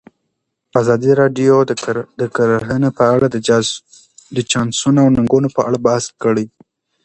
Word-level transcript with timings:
ازادي 0.81 1.11
راډیو 1.21 1.55
د 2.21 2.23
کرهنه 2.35 2.89
په 2.97 3.03
اړه 3.15 3.27
د 4.35 4.37
چانسونو 4.51 4.97
او 5.03 5.07
ننګونو 5.15 5.47
په 5.55 5.61
اړه 5.67 5.77
بحث 5.87 6.05
کړی. 6.23 6.45